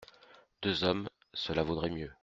Deux 0.63 0.83
hommes, 0.83 1.07
cela 1.35 1.61
vaudrait 1.61 1.91
mieux. 1.91 2.11